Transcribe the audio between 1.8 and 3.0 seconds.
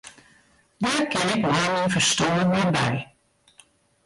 ferstân net by.